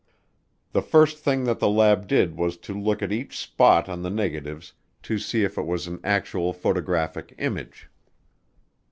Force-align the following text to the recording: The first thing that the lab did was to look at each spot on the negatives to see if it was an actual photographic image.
The 0.71 0.81
first 0.81 1.19
thing 1.19 1.43
that 1.43 1.59
the 1.59 1.69
lab 1.69 2.07
did 2.07 2.35
was 2.35 2.57
to 2.57 2.73
look 2.73 3.03
at 3.03 3.11
each 3.11 3.37
spot 3.37 3.87
on 3.87 4.01
the 4.01 4.09
negatives 4.09 4.73
to 5.03 5.19
see 5.19 5.43
if 5.43 5.59
it 5.59 5.65
was 5.67 5.85
an 5.85 5.99
actual 6.03 6.53
photographic 6.53 7.35
image. 7.37 7.87